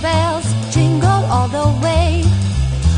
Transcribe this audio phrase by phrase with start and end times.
[0.00, 2.22] bells jingle all the way.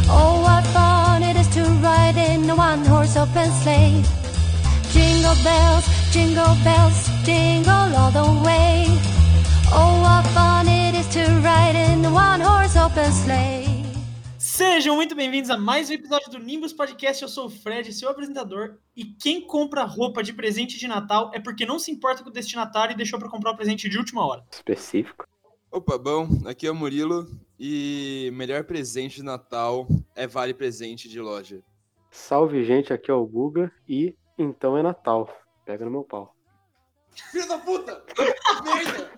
[0.09, 4.03] Oh, what fun it is to ride in a one horse open sleigh.
[4.93, 8.86] Jingle bells, jingle bells, jingle all the way.
[9.73, 13.69] Oh, what fun it is to ride in a one horse open sleigh.
[14.39, 17.23] Sejam muito bem-vindos a mais um episódio do Nimbus Podcast.
[17.23, 18.76] Eu sou o Fred, seu apresentador.
[18.95, 22.32] E quem compra roupa de presente de Natal é porque não se importa com o
[22.32, 24.45] destinatário e deixou para comprar o presente de última hora.
[24.53, 25.25] específico.
[25.72, 27.26] Opa, bom, aqui é o Murilo
[27.58, 31.62] e melhor presente de Natal é vale presente de loja.
[32.11, 35.34] Salve, gente, aqui é o Guga e então é Natal.
[35.64, 36.36] Pega no meu pau.
[37.31, 38.05] Filho da puta!
[38.62, 39.12] Merda!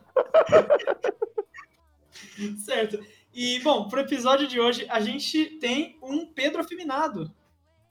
[2.65, 3.05] Certo.
[3.35, 7.35] E, bom, pro episódio de hoje, a gente tem um Pedro afeminado.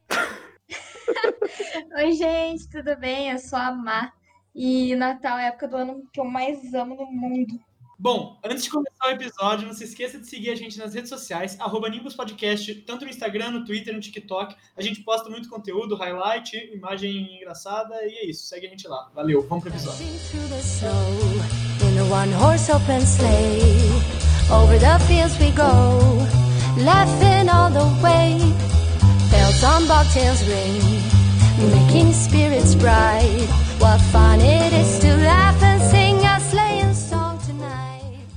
[1.98, 3.30] Oi, gente, tudo bem?
[3.30, 4.14] Eu sou a Má.
[4.56, 7.60] E Natal é a época do ano que eu mais amo no mundo.
[8.04, 11.08] Bom, antes de começar o episódio, não se esqueça de seguir a gente nas redes
[11.08, 14.54] sociais, arroba Nimbus Podcast, tanto no Instagram, no Twitter, no TikTok.
[14.76, 18.46] A gente posta muito conteúdo, highlight, imagem engraçada, e é isso.
[18.46, 19.10] Segue a gente lá.
[19.16, 20.06] Valeu, vamos pro episódio.
[26.84, 28.38] Laughing all the way.
[29.32, 31.00] Bells on bobtails ring,
[31.72, 33.48] making spirits bright.
[33.80, 36.03] What fun it is to laugh and sing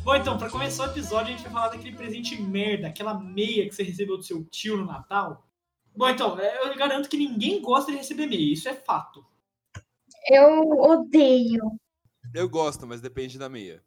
[0.06, 3.68] Bom, então, pra começar o episódio, a gente vai falar daquele presente merda, aquela meia
[3.68, 5.44] que você recebeu do seu tio no Natal.
[5.96, 9.26] Bom, então, eu garanto que ninguém gosta de receber meia, isso é fato.
[10.30, 11.72] Eu odeio.
[12.32, 13.82] Eu gosto, mas depende da meia.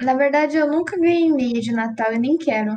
[0.00, 2.72] Na verdade, eu nunca ganhei meia de Natal e nem quero.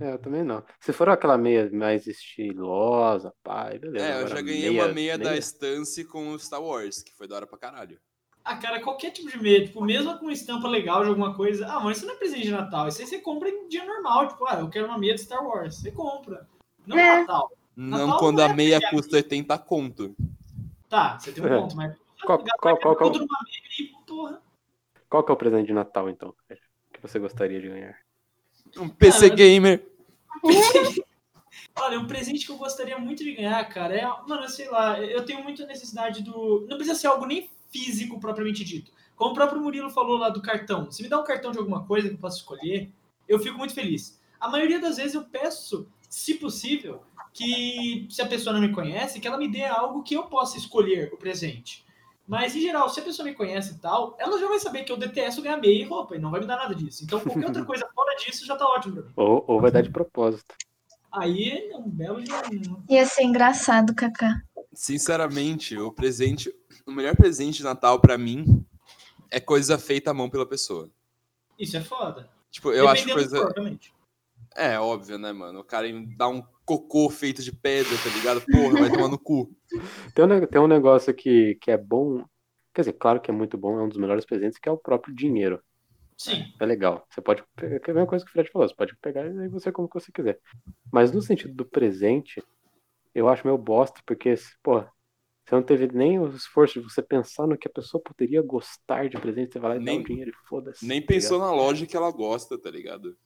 [0.00, 0.64] É, eu também não.
[0.80, 4.06] Se for aquela meia mais estilosa, pai, beleza.
[4.06, 7.36] É, eu já ganhei uma meia da Stance com o Star Wars, que foi da
[7.36, 8.00] hora pra caralho.
[8.44, 11.66] Ah, cara, qualquer tipo de meia, tipo, mesmo com estampa legal de alguma coisa.
[11.68, 12.88] Ah, mas isso não é presente de Natal.
[12.88, 14.28] Isso aí você compra em dia normal.
[14.28, 15.76] Tipo, ah, eu quero uma meia de Star Wars.
[15.76, 16.48] Você compra.
[16.86, 17.20] Não É.
[17.20, 17.52] Natal.
[17.76, 18.96] Não Natal quando não a é meia presente.
[18.96, 20.14] custa 80 conto.
[20.88, 21.58] Tá, você tem um É.
[21.60, 21.96] ponto, mas.
[22.24, 23.26] Qual- qual- qual- qual- meia
[23.78, 24.42] e, porra.
[25.08, 26.34] Qual que é o presente de Natal, então?
[26.92, 27.96] Que você gostaria de ganhar?
[28.76, 29.86] Um PC Cara, gamer.
[31.78, 34.06] Olha, um presente que eu gostaria muito de ganhar, cara, é.
[34.26, 36.66] Mano, sei lá, eu tenho muita necessidade do.
[36.68, 38.92] Não precisa ser algo nem físico propriamente dito.
[39.16, 40.90] Como o próprio Murilo falou lá do cartão.
[40.90, 42.90] Se me dá um cartão de alguma coisa que eu possa escolher,
[43.28, 44.20] eu fico muito feliz.
[44.38, 47.02] A maioria das vezes eu peço, se possível,
[47.32, 50.58] que se a pessoa não me conhece, que ela me dê algo que eu possa
[50.58, 51.84] escolher o presente.
[52.26, 54.92] Mas, em geral, se a pessoa me conhece e tal, ela já vai saber que
[54.92, 57.04] eu detesto ganhar meia e roupa, e não vai me dar nada disso.
[57.04, 59.12] Então, qualquer outra coisa fora disso já tá ótimo pra mim.
[59.16, 60.54] Ou, ou vai dar de propósito.
[61.10, 64.40] Aí é um belo um- Ia ser engraçado, Kaká.
[64.72, 66.52] Sinceramente, o presente.
[66.86, 68.64] O melhor presente de Natal pra mim
[69.30, 70.90] é coisa feita à mão pela pessoa.
[71.58, 72.30] Isso é foda.
[72.50, 73.80] Tipo, eu acho Dependendo do coisa.
[74.54, 75.60] É, óbvio, né, mano?
[75.60, 78.42] O cara dá um cocô feito de pedra, tá ligado?
[78.42, 79.50] Porra, vai tomar no cu.
[80.14, 82.22] Tem um, tem um negócio que, que é bom.
[82.74, 84.76] Quer dizer, claro que é muito bom, é um dos melhores presentes, que é o
[84.76, 85.62] próprio dinheiro.
[86.16, 86.52] Sim.
[86.60, 87.06] É legal.
[87.08, 89.24] Você pode pegar, que é a mesma coisa que o Fred falou, você pode pegar
[89.26, 90.38] e aí você como que você quiser.
[90.92, 92.42] Mas no sentido do presente,
[93.14, 94.84] eu acho meio bosta, porque, pô,
[95.44, 99.08] você não teve nem o esforço de você pensar no que a pessoa poderia gostar
[99.08, 100.86] de presente, você vai lá e Nem- dá o dinheiro e foda-se.
[100.86, 101.50] Nem tá pensou ligado?
[101.50, 103.16] na loja que ela gosta, tá ligado?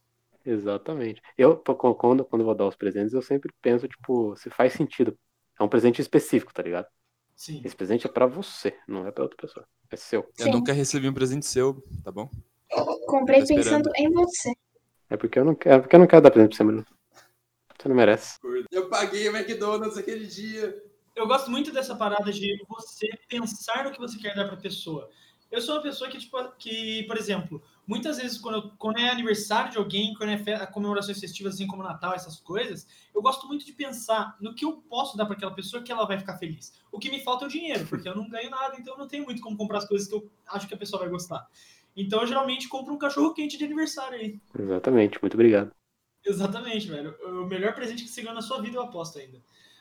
[0.45, 1.21] Exatamente.
[1.37, 4.73] Eu, quando, quando quando eu vou dar os presentes, eu sempre penso, tipo, se faz
[4.73, 5.17] sentido.
[5.59, 6.87] É um presente específico, tá ligado?
[7.35, 7.61] Sim.
[7.65, 9.67] Esse presente é pra você, não é pra outra pessoa.
[9.91, 10.21] É seu.
[10.39, 10.51] Eu Sim.
[10.53, 12.31] nunca recebi um presente seu, tá bom?
[13.07, 14.53] Comprei pensando em você.
[15.11, 16.87] É porque eu não quero, é porque eu não quero dar presente pra você, Murilo.
[17.79, 18.39] Você não merece.
[18.73, 20.75] Eu paguei o McDonald's aquele dia.
[21.17, 25.09] Eu gosto muito dessa parada de você pensar no que você quer dar pra pessoa.
[25.51, 29.09] Eu sou uma pessoa que, tipo, que, por exemplo, muitas vezes quando, eu- quando é
[29.09, 33.65] aniversário de alguém, quando é comemorações festivas, assim como Natal, essas coisas, eu gosto muito
[33.65, 36.75] de pensar no que eu posso dar pra aquela pessoa que ela vai ficar feliz.
[36.93, 39.09] O que me falta é o dinheiro, porque eu não ganho nada, então eu não
[39.09, 41.49] tenho muito como comprar as coisas que eu acho que a pessoa vai gostar.
[41.97, 44.39] Então eu geralmente compro um cachorro quente de aniversário aí.
[44.59, 45.71] Exatamente, muito obrigado.
[46.23, 47.17] Exatamente, velho.
[47.23, 49.41] O melhor presente que você ganhou na sua vida, eu aposto ainda.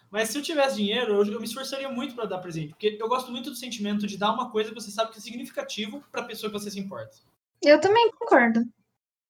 [0.10, 2.70] Mas se eu tivesse dinheiro, eu, eu me esforçaria muito pra dar presente.
[2.70, 5.22] Porque eu gosto muito do sentimento de dar uma coisa que você sabe que é
[5.22, 7.18] significativo pra pessoa que você se importa.
[7.62, 8.62] Eu também concordo.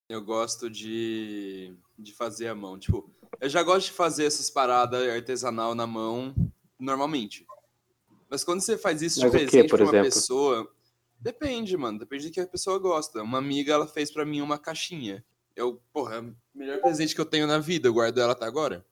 [0.08, 2.78] Eu gosto de, de fazer a mão.
[2.78, 6.36] Tipo, eu já gosto de fazer essas paradas artesanal na mão
[6.80, 7.46] normalmente.
[8.30, 10.06] Mas quando você faz isso de Mas quê, presente por pra uma exemplo?
[10.06, 10.72] pessoa,
[11.20, 11.98] depende, mano.
[12.00, 13.24] Depende do que a pessoa gosta.
[13.24, 15.24] Uma amiga, ela fez pra mim uma caixinha.
[15.56, 17.88] Eu, porra, é o melhor presente que eu tenho na vida.
[17.88, 18.86] Eu guardo ela até agora.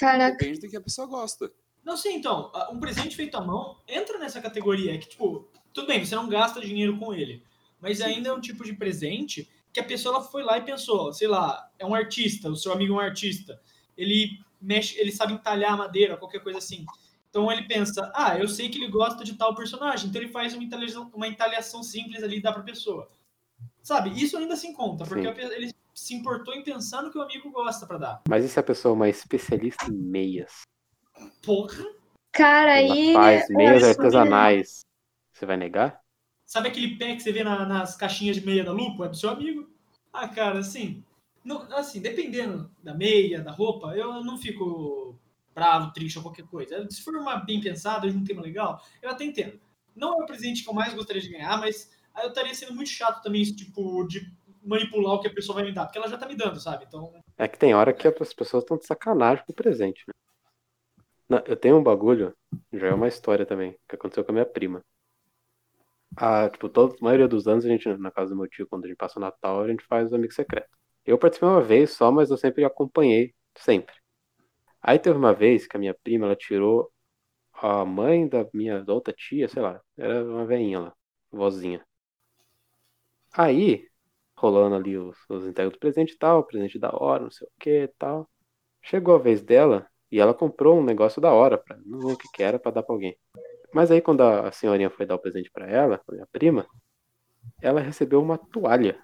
[0.00, 0.38] Caraca.
[0.38, 1.52] Depende do que a pessoa gosta.
[1.84, 4.98] Não sei, então, um presente feito à mão entra nessa categoria.
[4.98, 7.44] Que, tipo, tudo bem, você não gasta dinheiro com ele.
[7.78, 11.12] Mas ainda é um tipo de presente que a pessoa ela foi lá e pensou,
[11.12, 13.60] sei lá, é um artista, o seu amigo é um artista,
[13.96, 16.84] ele mexe, ele sabe entalhar madeira, qualquer coisa assim.
[17.28, 20.54] Então ele pensa, ah, eu sei que ele gosta de tal personagem, então ele faz
[20.54, 23.08] uma entalhação, uma entalhação simples ali e dá pra pessoa.
[23.82, 24.10] Sabe?
[24.20, 25.52] Isso ainda se encontra, porque Sim.
[25.52, 28.22] ele se importou em pensar no que o amigo gosta pra dar.
[28.28, 30.62] Mas e se a pessoa é uma especialista em meias?
[31.44, 31.84] Porra!
[32.32, 33.12] Cara, aí.
[33.12, 34.80] Faz meias acho que- artesanais.
[35.32, 36.00] Você vai negar?
[36.46, 39.04] Sabe aquele pé que você vê na- nas caixinhas de meia da Lupo?
[39.04, 39.68] É do seu amigo?
[40.12, 41.04] Ah, cara, assim,
[41.44, 45.14] não- assim, dependendo da meia, da roupa, eu não fico
[45.54, 46.86] bravo, triste ou qualquer coisa.
[46.90, 49.60] Se for uma bem pensada, um tema legal, eu até entendo.
[49.94, 52.74] Não é o presente que eu mais gostaria de ganhar, mas aí eu estaria sendo
[52.74, 56.08] muito chato também, tipo, de manipular o que a pessoa vai me dar, porque ela
[56.08, 56.84] já tá me dando, sabe?
[56.86, 60.14] Então, É que tem hora que as pessoas estão de sacanagem com o presente, né?
[61.28, 62.36] Não, eu tenho um bagulho,
[62.72, 64.82] já é uma história também, que aconteceu com a minha prima.
[66.16, 68.84] Ah, tipo, toda, a maioria dos anos, a gente, na casa do meu tio, quando
[68.84, 70.68] a gente passa o Natal, a gente faz o amigo secreto.
[71.04, 73.94] Eu participei uma vez só, mas eu sempre acompanhei, sempre.
[74.82, 76.92] Aí teve uma vez que a minha prima, ela tirou
[77.54, 80.94] a mãe da minha outra tia, sei lá, era uma veinha lá,
[81.32, 81.84] vozinha.
[83.32, 83.89] Aí,
[84.40, 87.50] rolando ali os, os entregas do presente e tal, presente da hora, não sei o
[87.60, 88.28] que e tal.
[88.82, 92.18] Chegou a vez dela e ela comprou um negócio da hora, pra, não lembro o
[92.18, 93.16] que que era, pra dar pra alguém.
[93.72, 96.66] Mas aí quando a senhorinha foi dar o presente pra ela, a minha prima,
[97.60, 98.98] ela recebeu uma toalha.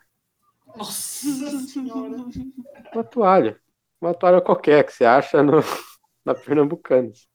[0.75, 2.17] nossa senhora.
[2.95, 3.61] Uma toalha.
[4.01, 5.59] Uma toalha qualquer que você acha no,
[6.25, 7.29] na Pernambucanas.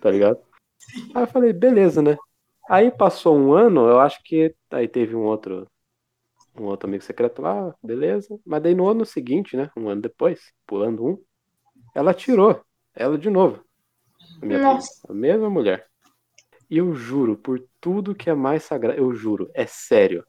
[0.00, 0.38] Tá ligado?
[1.14, 2.16] Aí eu falei, beleza, né?
[2.68, 5.66] Aí passou um ano, eu acho que aí teve um outro
[6.62, 8.38] um outro amigo secreto lá, beleza.
[8.44, 9.70] Mas daí no ano seguinte, né?
[9.76, 11.22] Um ano depois, pulando um,
[11.94, 12.62] ela tirou.
[12.94, 13.62] Ela de novo.
[14.42, 14.78] A minha prima,
[15.08, 15.86] a mesma mulher.
[16.70, 20.24] E eu juro, por tudo que é mais sagrado, eu juro, é sério.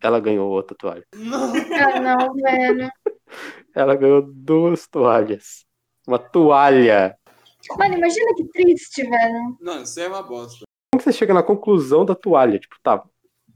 [0.00, 1.04] Ela ganhou outra toalha.
[1.14, 1.52] Não.
[1.54, 2.90] Ah, não, velho.
[3.74, 5.64] Ela ganhou duas toalhas.
[6.06, 7.16] Uma toalha.
[7.76, 9.56] Mano, imagina que triste, velho.
[9.60, 10.64] Não, isso é uma bosta.
[10.92, 12.58] Como que você chega na conclusão da toalha?
[12.58, 13.04] Tipo, tá,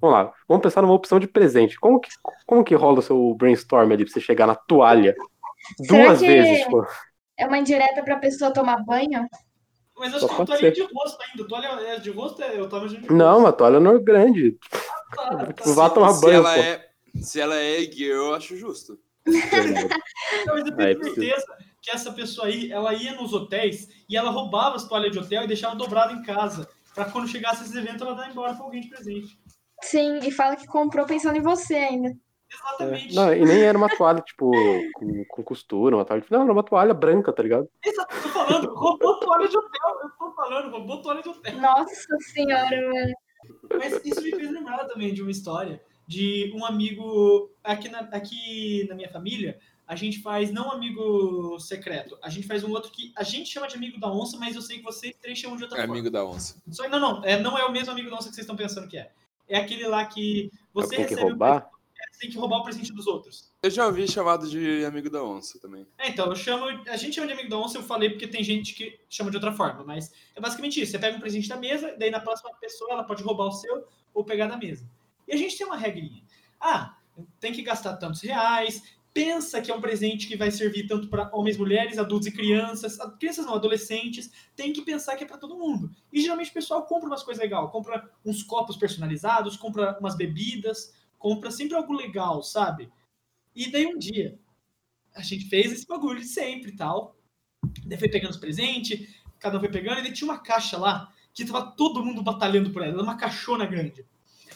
[0.03, 1.79] vamos lá, vamos pensar numa opção de presente.
[1.81, 2.11] Como que,
[2.47, 5.15] como que rola o seu brainstorm ali pra você chegar na toalha?
[5.87, 6.87] Será Duas que- vezes, tipo.
[7.39, 9.27] É uma indireta pra pessoa tomar banho?
[9.97, 10.73] Mas eu Só acho que toalha ser.
[10.73, 11.49] de rosto ainda.
[11.49, 13.41] Toalha é de rosto, é- eu tava de Não, rosto.
[13.41, 14.59] uma toalha não grande.
[15.19, 15.65] Ah, tá.
[15.75, 16.61] Vá tomar se banho, ela pô.
[16.61, 16.89] é,
[17.23, 18.99] se ela é girl, eu acho justo.
[20.47, 21.47] Não, mas eu tenho certeza
[21.81, 25.45] que essa pessoa aí, ela ia nos hotéis e ela roubava as toalhas de hotel
[25.45, 26.69] e deixava dobrado em casa.
[26.95, 29.39] Pra quando chegasse esses eventos, ela dar embora pra alguém de presente.
[29.83, 32.13] Sim, e fala que comprou pensando em você ainda.
[32.51, 33.15] Exatamente.
[33.15, 34.51] Não, e nem era uma toalha, tipo,
[34.95, 36.25] com, com costura, uma toalha.
[36.31, 37.69] Não, era uma toalha branca, tá ligado?
[37.85, 39.99] Exato, eu tô falando, roubou toalha de hotel.
[40.03, 41.57] Eu tô falando, roubou toalha de hotel.
[41.61, 43.15] Nossa senhora, velho.
[43.79, 48.87] Mas isso me fez lembrar também de uma história de um amigo aqui na, aqui
[48.89, 49.59] na minha família.
[49.87, 53.51] A gente faz não um amigo secreto, a gente faz um outro que a gente
[53.51, 55.81] chama de amigo da onça, mas eu sei que vocês três chamam de outra É
[55.81, 55.95] forma.
[55.95, 56.63] amigo da onça.
[56.71, 58.89] Só, não, não, é, não é o mesmo amigo da onça que vocês estão pensando
[58.89, 59.11] que é.
[59.49, 61.71] É aquele lá que você Tem que recebe o roubar.
[62.13, 63.53] você tem que roubar o presente dos outros.
[63.63, 65.87] Eu já ouvi chamado de amigo da onça também.
[65.99, 66.67] É, então, eu chamo.
[66.89, 69.37] A gente chama de amigo da onça, eu falei porque tem gente que chama de
[69.37, 70.93] outra forma, mas é basicamente isso.
[70.93, 73.87] Você pega um presente da mesa, daí na próxima pessoa ela pode roubar o seu
[74.15, 74.89] ou pegar da mesa.
[75.29, 76.23] E a gente tem uma regrinha.
[76.61, 76.97] Ah,
[77.39, 78.83] tem que gastar tantos reais.
[79.15, 82.99] Pensa que é um presente que vai servir tanto para homens, mulheres, adultos e crianças.
[82.99, 84.31] Ah, Crianças não, adolescentes.
[84.57, 85.91] Tem que pensar que é para todo mundo.
[86.11, 87.71] E geralmente o pessoal compra umas coisas legais.
[87.71, 92.91] Compra uns copos personalizados, compra umas bebidas, compra sempre algo legal, sabe?
[93.55, 94.39] E daí um dia,
[95.15, 97.15] a gente fez esse bagulho de sempre e tal.
[97.85, 101.13] Daí foi pegando os presentes, cada um foi pegando, e daí tinha uma caixa lá
[101.35, 104.07] que tava todo mundo batalhando por ela, era uma caixona grande.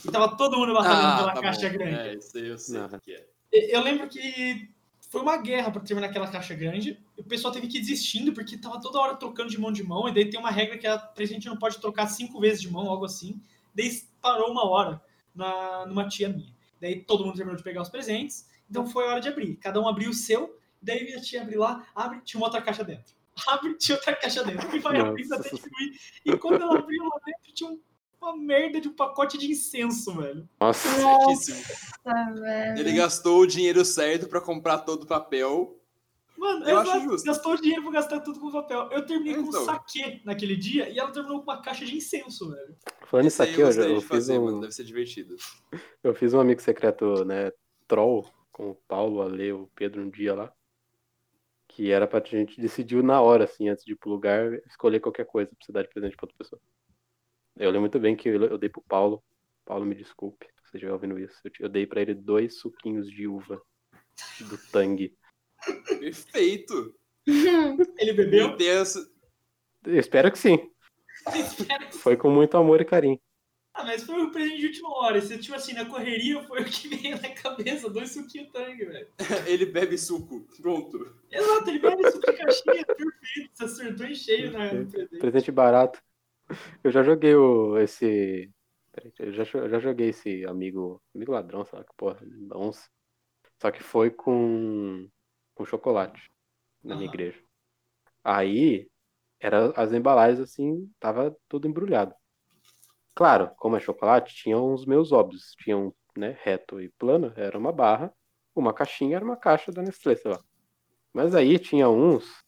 [0.04, 1.78] E tava todo mundo batalhando pela tá caixa bom.
[1.78, 2.08] grande.
[2.08, 3.35] É, isso aí eu sei o que é.
[3.52, 4.68] Eu lembro que
[5.08, 6.98] foi uma guerra para terminar aquela caixa grande.
[7.16, 10.08] O pessoal teve que ir desistindo porque tava toda hora trocando de mão de mão.
[10.08, 12.88] E daí tem uma regra que a presente não pode trocar cinco vezes de mão,
[12.88, 13.40] algo assim.
[13.74, 15.00] Daí parou uma hora
[15.34, 16.54] na, numa tia minha.
[16.80, 18.48] Daí todo mundo terminou de pegar os presentes.
[18.68, 19.56] Então foi a hora de abrir.
[19.56, 20.58] Cada um abriu o seu.
[20.82, 23.14] Daí a tia abriu lá, abre, tinha uma outra caixa dentro.
[23.46, 24.74] Abre, tinha outra caixa dentro.
[24.74, 26.00] E vai abrindo até diminuir.
[26.24, 27.78] E quando ela abriu lá dentro, tinha um-
[28.26, 30.48] uma merda de um pacote de incenso, velho.
[30.60, 30.88] Nossa.
[31.00, 31.52] Nossa,
[32.34, 32.78] velho.
[32.78, 35.80] Ele gastou o dinheiro certo pra comprar todo o papel.
[36.36, 37.26] Mano, Eu exato, acho justo.
[37.26, 38.90] gastou dinheiro pra gastar tudo com papel.
[38.92, 39.62] Eu terminei com Então.
[39.62, 42.76] um saque naquele dia e ela terminou com uma caixa de incenso, velho.
[43.06, 44.60] Falando aí aqui, eu, eu fiz fazer, um, mano.
[44.60, 45.34] Deve ser divertido.
[46.04, 47.50] eu fiz um amigo secreto, né,
[47.88, 50.52] troll, com o Paulo, o Ale, o Pedro um dia lá.
[51.68, 55.24] Que era pra gente decidir na hora, assim, antes de ir pro lugar, escolher qualquer
[55.26, 56.60] coisa pra você dar de presente pra outra pessoa.
[57.56, 59.22] Eu lembro muito bem que eu, eu dei pro Paulo.
[59.64, 61.40] Paulo, me desculpe se você estiver ouvindo isso.
[61.58, 63.60] Eu, dei pra ele dois suquinhos de uva
[64.40, 65.12] do Tang.
[65.98, 66.94] Perfeito.
[67.98, 68.56] Ele bebeu?
[69.84, 70.70] Eu espero que sim.
[71.34, 73.20] Espero que Foi com muito amor e carinho.
[73.74, 75.20] Ah, mas foi um presente de última hora.
[75.20, 77.90] Você, tipo assim, na correria foi o que veio na cabeça.
[77.90, 79.08] Dois suquinhos tangue, velho.
[79.46, 80.46] Ele bebe suco.
[80.62, 81.14] Pronto.
[81.30, 82.86] Exato, ele bebe suco de caixinha.
[82.86, 83.50] Perfeito.
[83.52, 85.18] Você acertou em cheio na, presente.
[85.18, 86.02] Presente barato.
[86.82, 88.52] Eu já joguei o, esse.
[89.18, 91.02] Eu já, eu já joguei esse amigo.
[91.14, 92.20] Amigo ladrão, sei lá que porra.
[92.54, 92.88] Onça.
[93.60, 95.08] Só que foi com.
[95.54, 96.30] com chocolate.
[96.82, 97.14] Na minha Aham.
[97.14, 97.42] igreja.
[98.24, 98.88] Aí.
[99.38, 100.90] Era as embalagens assim.
[100.98, 102.14] Tava tudo embrulhado.
[103.14, 105.54] Claro, como é chocolate, tinha uns meus óbvios.
[105.62, 107.32] Tinha um, né, reto e plano.
[107.36, 108.12] Era uma barra.
[108.54, 110.40] Uma caixinha era uma caixa da Nestlé, sei lá.
[111.12, 112.42] Mas aí tinha uns.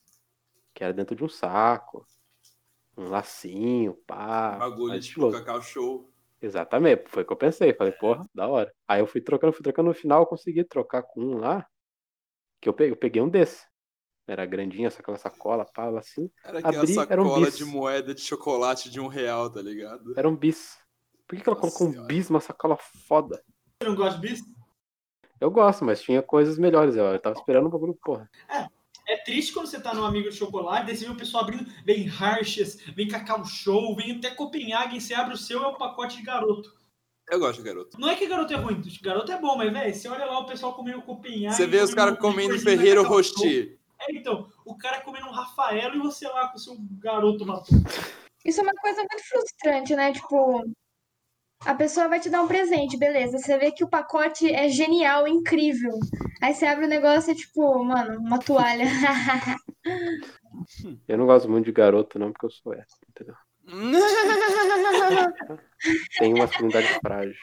[0.72, 2.06] Que era dentro de um saco
[2.98, 4.56] um lacinho, pá.
[4.56, 5.30] Bagulho mais tipo.
[5.30, 6.12] Cacau Show.
[6.40, 7.72] Exatamente, foi o que eu pensei.
[7.72, 8.72] Falei, porra, da hora.
[8.86, 11.66] Aí eu fui trocando, fui trocando, no final eu consegui trocar com um lá,
[12.60, 13.66] que eu peguei, eu peguei um desse.
[14.26, 16.30] Era grandinho, essa aquela sacola, pá, assim.
[16.44, 17.56] Era aquela Abri, era um sacola bis.
[17.56, 20.12] de moeda de chocolate de um real, tá ligado?
[20.16, 20.78] Era um bis.
[21.26, 22.08] Por que, que ela Nossa colocou um Senhora.
[22.08, 23.42] bis numa sacola foda?
[23.80, 24.40] Você não gosta de bis?
[25.40, 26.96] Eu gosto, mas tinha coisas melhores.
[26.96, 28.28] Eu, eu tava esperando um bagulho, porra.
[28.48, 28.66] É
[29.16, 32.06] triste quando você tá num amigo de chocolate, daí você vê o pessoal abrindo, vem
[32.06, 36.22] Hershey's, vem Cacau Show, vem até Copenhagen, você abre o seu, é um pacote de
[36.22, 36.76] garoto.
[37.30, 38.00] Eu gosto de garoto.
[38.00, 40.46] Não é que garoto é ruim, garoto é bom, mas, velho, você olha lá o
[40.46, 41.52] pessoal comendo Copenhagen.
[41.52, 43.02] Você vê os caras comendo Ferreiro.
[43.02, 43.78] Rocher.
[44.00, 47.78] É, então, o cara comendo um Rafaelo e você lá com o seu garoto matou.
[48.44, 50.12] Isso é uma coisa muito frustrante, né?
[50.12, 50.64] Tipo,
[51.64, 53.38] a pessoa vai te dar um presente, beleza.
[53.38, 55.92] Você vê que o pacote é genial, incrível.
[56.42, 58.84] Aí você abre o negócio e é tipo, mano, uma toalha.
[61.06, 63.34] Eu não gosto muito de garoto, não, porque eu sou hétero, entendeu?
[66.18, 67.34] Tem uma masculinidade frágil.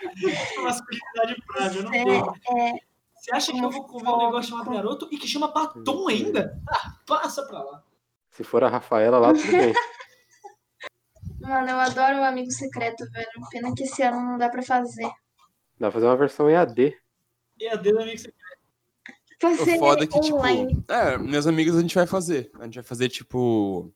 [0.61, 2.33] Masculinidade frágil, eu não É, tenho.
[2.57, 2.73] é,
[3.15, 6.61] Você acha que eu vou comer um negócio chamado garoto e que chama batom ainda?
[6.69, 7.83] Ah, passa pra lá.
[8.31, 9.73] Se for a Rafaela lá, tudo bem.
[11.45, 13.27] mano, eu adoro o amigo secreto, velho.
[13.51, 15.07] Pena que esse ano não dá pra fazer.
[15.79, 16.97] Dá pra fazer uma versão em AD.
[17.59, 18.35] E a dedo amigo secreto.
[19.41, 20.37] Fazer O foda é que, tipo.
[20.37, 20.83] online.
[20.87, 22.49] É, meus amigos a gente vai fazer.
[22.59, 23.93] A gente vai fazer, tipo.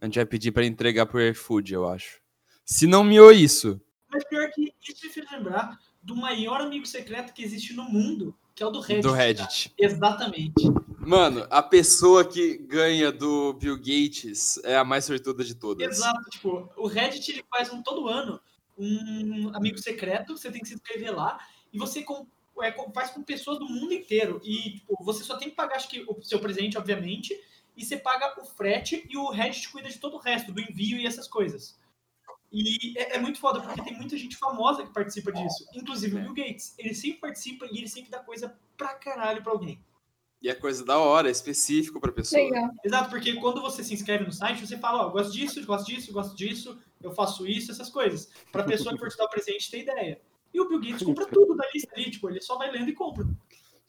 [0.00, 2.20] A gente vai pedir pra entregar pro iFood, eu acho.
[2.64, 3.80] Se não miou isso.
[4.10, 8.34] Mas pior que isso me fez lembrar do maior amigo secreto que existe no mundo,
[8.54, 9.02] que é o do Reddit.
[9.02, 9.24] Do cara.
[9.24, 9.74] Reddit.
[9.78, 10.64] Exatamente.
[11.00, 15.88] Mano, a pessoa que ganha do Bill Gates é a mais sortuda de todas.
[15.88, 16.30] Exato.
[16.30, 18.40] Tipo, o Reddit ele faz um todo ano
[18.78, 21.38] um amigo secreto, você tem que se inscrever lá,
[21.70, 22.26] e você com-
[22.62, 24.40] é, com- faz com pessoas do mundo inteiro.
[24.42, 27.38] E tipo, você só tem que pagar, acho que, o seu presente, obviamente,
[27.76, 30.98] e você paga o frete e o Reddit cuida de todo o resto, do envio
[30.98, 31.78] e essas coisas.
[32.52, 35.66] E é, é muito foda, porque tem muita gente famosa que participa disso.
[35.74, 36.74] Inclusive o Bill Gates.
[36.78, 39.78] Ele sempre participa e ele sempre dá coisa pra caralho pra alguém.
[40.42, 42.42] E é coisa da hora, é específico pra pessoa.
[42.42, 42.70] Legal.
[42.82, 46.12] Exato, porque quando você se inscreve no site, você fala, ó, gosto disso, gosto disso,
[46.12, 48.30] gosto disso, eu faço isso, essas coisas.
[48.50, 50.20] Pra pessoa que for te dar o presente ter ideia.
[50.52, 52.94] E o Bill Gates compra tudo da lista ali, tipo, ele só vai lendo e
[52.94, 53.26] compra.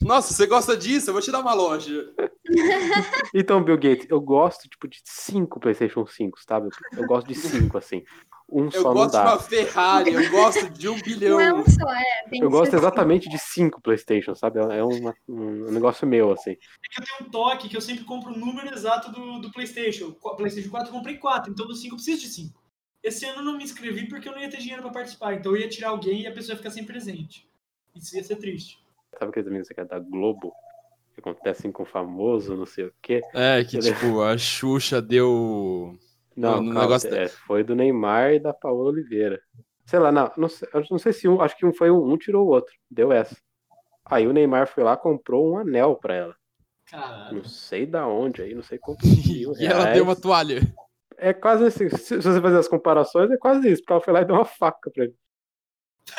[0.01, 1.10] Nossa, você gosta disso?
[1.10, 2.13] Eu vou te dar uma loja.
[3.34, 6.67] Então, Bill Gates, eu gosto, tipo, de cinco PlayStation 5, sabe?
[6.98, 8.03] Eu gosto de cinco, assim.
[8.50, 9.24] Um Eu só não gosto de dá.
[9.34, 11.38] uma Ferrari, eu gosto de um bilhão.
[11.39, 12.29] Não é um só, é.
[12.29, 14.60] Tem Eu gosto exatamente de cinco PlayStation, sabe?
[14.60, 16.51] É uma- um negócio meu, assim.
[16.51, 19.50] É que eu tenho um toque que eu sempre compro o número exato do, do
[19.51, 20.12] PlayStation.
[20.36, 22.62] PlayStation 4 eu comprei 4, então do 5 eu preciso de 5.
[23.01, 25.53] Esse ano eu não me inscrevi porque eu não ia ter dinheiro pra participar, então
[25.55, 27.48] eu ia tirar alguém e a pessoa ia ficar sem presente.
[27.96, 28.77] Isso ia ser triste.
[29.18, 30.53] Sabe aqueles amigos que é da Globo?
[31.13, 33.22] Que acontecem com famoso, não sei o quê.
[33.34, 33.94] É, que Beleza.
[33.96, 35.98] tipo, a Xuxa deu.
[36.36, 39.41] Não, No- no calma, negócio é, foi do Neymar e da Paola Oliveira.
[39.86, 42.18] Sei lá, não, não sei, não sei se um, acho que um foi um, um
[42.18, 43.36] tirou o outro, deu essa.
[44.06, 46.36] Aí o Neymar foi lá comprou um anel pra ela.
[46.86, 47.36] Caralho.
[47.38, 50.62] Não sei da onde aí, não sei quantos mil E ela deu uma toalha.
[51.18, 54.13] É quase assim, se se você fazer as comparações, é quase isso, porque ela foi
[54.13, 55.15] lá e deu uma faca pra ele.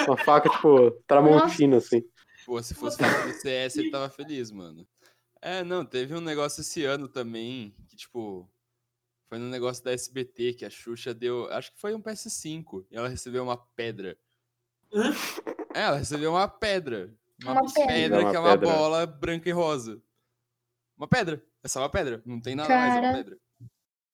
[0.06, 2.02] Uma faca, tipo, tramontina, assim.
[2.44, 4.86] Pô, se fosse falar do CS, ele tava feliz, mano.
[5.40, 8.48] É, não, teve um negócio esse ano também, que, tipo,
[9.28, 12.96] foi no negócio da SBT, que a Xuxa deu, acho que foi um PS5, e
[12.96, 14.16] ela recebeu uma pedra.
[14.92, 15.10] Hã?
[15.74, 17.12] É, ela recebeu uma pedra.
[17.42, 17.86] Uma, Uma pedra.
[17.88, 18.68] pedra Uma que é uma pedra.
[18.68, 20.00] bola branca e rosa.
[20.96, 21.44] Uma pedra.
[21.62, 22.22] É só uma pedra.
[22.24, 23.16] Não tem nada mais, é uma Cara.
[23.16, 23.38] pedra.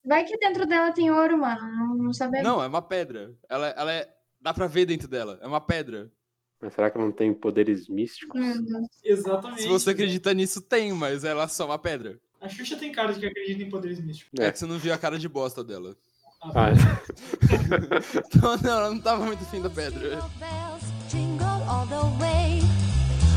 [0.03, 1.61] Vai que dentro dela tem ouro, mano.
[1.61, 2.47] Não, não sabemos.
[2.47, 3.35] Não, é uma pedra.
[3.47, 4.11] Ela, ela é.
[4.41, 5.37] Dá pra ver dentro dela.
[5.41, 6.11] É uma pedra.
[6.61, 8.39] Mas será que ela não tem poderes místicos?
[8.41, 8.87] Deus.
[9.03, 9.61] Exatamente.
[9.61, 12.19] Se você acredita nisso, tem, mas ela é só uma pedra.
[12.41, 14.37] A Xuxa tem cara de que acredita em poderes místicos.
[14.39, 14.51] É, É.
[14.51, 15.95] que você não viu a cara de bosta dela.
[16.41, 16.71] Ah,
[18.35, 19.99] Então, não, ela não tava muito fim da pedra.
[20.09, 22.61] Jingle bells jingle all the way.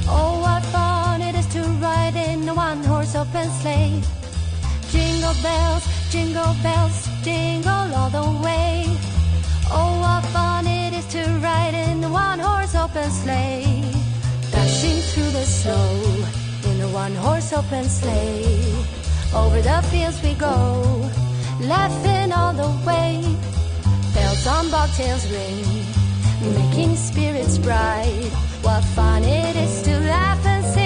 [0.09, 4.01] Oh, what fun it is to ride in a one horse open sleigh.
[4.91, 8.85] Jingle bells, jingle bells, jingle all the way.
[9.71, 10.82] Oh, what fun it is
[11.13, 13.85] to ride in a one horse open sleigh.
[14.51, 15.85] Dashing through the snow
[16.71, 18.73] in a one horse open sleigh.
[19.35, 20.57] Over the fields we go,
[21.61, 23.21] laughing all the way.
[24.15, 25.69] Bells on bobtails ring,
[26.57, 28.31] making spirits bright.
[28.63, 30.82] What fun it is to laugh and sing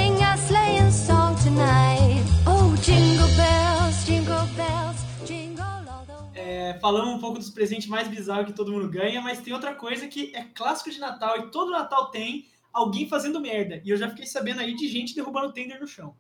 [6.46, 9.74] É, falamos um pouco dos presentes mais bizarros que todo mundo ganha, mas tem outra
[9.74, 13.82] coisa que é clássico de Natal e todo Natal tem alguém fazendo merda.
[13.84, 16.14] E eu já fiquei sabendo aí de gente derrubando tender no chão.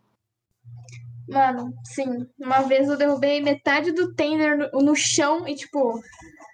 [1.28, 2.26] Mano, sim.
[2.40, 6.00] Uma vez eu derrubei metade do tender no, no chão e, tipo,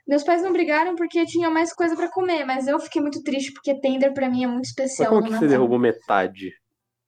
[0.07, 3.53] meus pais não brigaram porque tinha mais coisa pra comer, mas eu fiquei muito triste
[3.55, 5.49] porque tender pra mim é muito Mas especial como no que você Natal.
[5.49, 6.53] derrubou metade?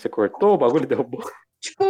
[0.01, 1.23] Você cortou o bagulho e derrubou?
[1.61, 1.85] Tipo,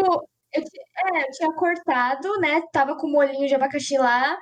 [0.52, 2.62] eu, é, eu tinha cortado, né?
[2.72, 4.36] Tava com molhinho de abacaxi lá.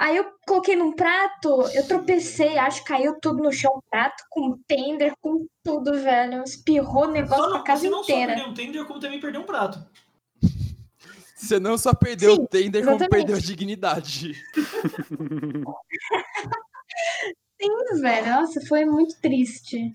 [0.00, 4.56] Aí eu coloquei num prato, eu tropecei, acho que caiu tudo no chão, prato com
[4.66, 6.42] tender, com tudo, velho.
[6.42, 8.32] Espirrou o negócio Só pra não, casa você não só inteira.
[8.32, 9.78] perdeu um tender, como também perdeu um prato.
[11.36, 13.10] Você não só perdeu Sim, o tender, como exatamente.
[13.10, 14.42] perdeu a dignidade.
[17.60, 18.26] Sim, velho.
[18.30, 19.92] Nossa, foi muito triste.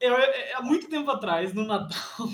[0.00, 2.28] Eu, eu- há muito tempo atrás, no Natal.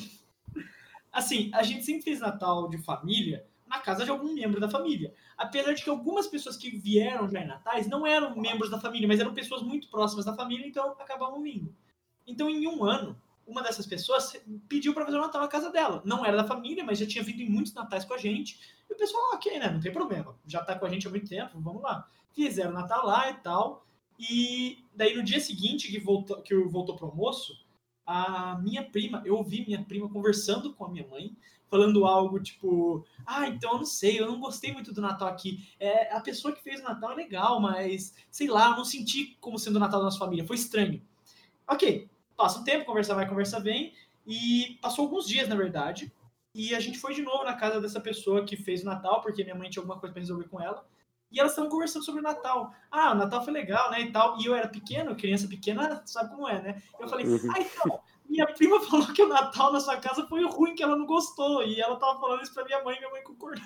[1.12, 5.14] Assim, a gente sempre fez Natal de família na casa de algum membro da família.
[5.38, 9.06] Apesar de que algumas pessoas que vieram já em Natais não eram membros da família,
[9.06, 11.72] mas eram pessoas muito próximas da família, então acabavam vindo.
[12.26, 14.36] Então, em um ano, uma dessas pessoas
[14.68, 16.02] pediu para fazer o Natal na casa dela.
[16.04, 18.58] Não era da família, mas já tinha vindo em muitos Natais com a gente.
[18.90, 19.70] E o pessoal, ok, né?
[19.70, 20.36] Não tem problema.
[20.48, 22.08] Já tá com a gente há muito tempo, vamos lá.
[22.34, 23.86] Fizeram o Natal lá e tal.
[24.18, 27.64] E daí no dia seguinte que voltou, que voltou pro almoço,
[28.04, 31.36] a minha prima, eu ouvi minha prima conversando com a minha mãe,
[31.70, 35.64] falando algo tipo, ah, então eu não sei, eu não gostei muito do Natal aqui.
[35.78, 39.36] É, a pessoa que fez o Natal é legal, mas sei lá, eu não senti
[39.40, 41.00] como sendo o Natal da nossa família, foi estranho.
[41.68, 43.94] Ok, passa um tempo, conversa vai, conversa vem,
[44.26, 46.12] e passou alguns dias, na verdade,
[46.52, 49.44] e a gente foi de novo na casa dessa pessoa que fez o Natal, porque
[49.44, 50.84] minha mãe tinha alguma coisa para resolver com ela.
[51.30, 52.74] E elas estavam conversando sobre o Natal.
[52.90, 54.00] Ah, o Natal foi legal, né?
[54.00, 54.36] E tal.
[54.40, 56.82] E eu era pequeno, criança pequena, sabe como é, né?
[56.98, 57.38] Eu falei, Uhum.
[57.54, 60.96] ah, então, minha prima falou que o Natal na sua casa foi ruim, que ela
[60.96, 61.62] não gostou.
[61.62, 63.62] E ela tava falando isso pra minha mãe, minha mãe concordou.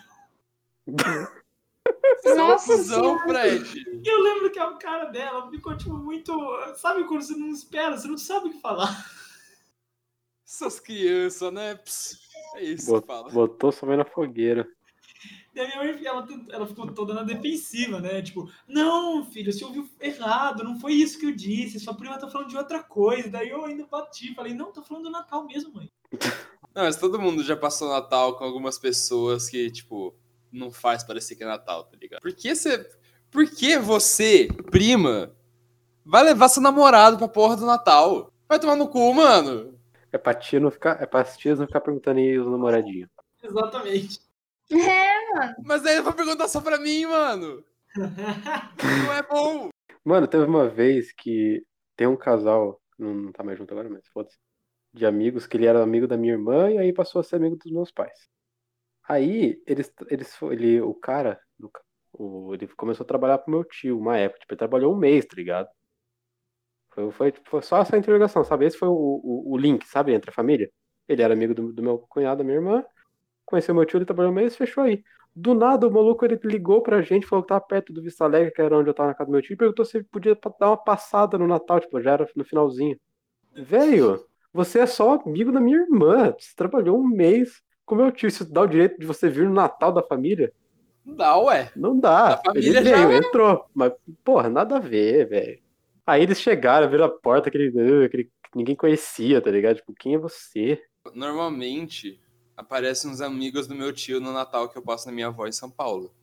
[2.36, 3.84] Nossa Confusão, Fred.
[4.04, 6.32] Eu lembro que a cara dela ficou, tipo, muito.
[6.76, 9.06] Sabe quando você não espera, você não sabe o que falar.
[10.46, 11.74] Essas crianças, né?
[11.74, 12.18] Pss,
[12.54, 13.30] é isso Bot- que fala.
[13.30, 14.66] Botou sua mãe na fogueira.
[15.54, 18.20] E a minha mãe, ela, ela ficou toda na defensiva, né?
[18.20, 22.28] Tipo, não, filho, você ouviu errado, não foi isso que eu disse, sua prima tá
[22.28, 23.30] falando de outra coisa.
[23.30, 25.90] Daí eu ainda bati, falei, não, tá falando do Natal mesmo, mãe.
[26.74, 30.12] Não, mas todo mundo já passou Natal com algumas pessoas que, tipo,
[30.50, 32.20] não faz parecer que é Natal, tá ligado?
[32.20, 32.90] Por que você.
[33.30, 35.34] Por que você, prima,
[36.04, 38.32] vai levar seu namorado pra porra do Natal?
[38.48, 39.78] Vai tomar no cu, mano.
[40.12, 41.02] É pra tia não ficar.
[41.02, 43.08] É pra tias não ficar perguntando aí os namoradinhos.
[43.42, 44.20] Exatamente.
[44.70, 45.23] É,
[45.64, 47.64] Mas aí eu vou perguntar só pra mim, mano.
[47.96, 49.68] Não é bom.
[50.04, 51.64] Mano, teve uma vez que
[51.96, 54.36] tem um casal, não, não tá mais junto agora, mas foda-se,
[54.92, 57.56] de amigos, que ele era amigo da minha irmã e aí passou a ser amigo
[57.56, 58.28] dos meus pais.
[59.08, 61.40] Aí, eles, eles, ele, o cara,
[62.12, 65.24] o- ele começou a trabalhar pro meu tio uma época, tipo, ele trabalhou um mês,
[65.26, 65.68] tá ligado?
[66.94, 68.66] Foi, foi, tipo, foi só essa interrogação, sabe?
[68.66, 70.70] Esse foi o, o, o link, sabe, entre a família.
[71.08, 72.84] Ele era amigo do, do meu cunhado, da minha irmã,
[73.44, 75.02] conheceu meu tio, ele trabalhou um mês, fechou aí.
[75.36, 78.52] Do nada, o maluco ele ligou pra gente, falou que tava perto do Vista Alegre,
[78.52, 80.38] que era onde eu tava na casa do meu tio, e perguntou se ele podia
[80.60, 82.96] dar uma passada no Natal, tipo, já era no finalzinho.
[83.52, 86.32] Velho, você é só amigo da minha irmã.
[86.38, 88.28] Você trabalhou um mês com meu tio.
[88.28, 90.52] Isso dá o direito de você vir no Natal da família?
[91.04, 91.72] Não dá, ué.
[91.74, 92.40] Não dá.
[92.54, 93.16] Ele já veio, é.
[93.16, 93.66] entrou.
[93.74, 93.92] Mas,
[94.24, 95.58] porra, nada a ver, velho.
[96.06, 99.76] Aí eles chegaram, viram a porta, aquele, uh, aquele que ninguém conhecia, tá ligado?
[99.76, 100.80] Tipo, quem é você?
[101.12, 102.20] Normalmente,
[102.56, 105.52] aparecem uns amigos do meu tio no Natal que eu passo na minha avó em
[105.52, 106.14] São Paulo.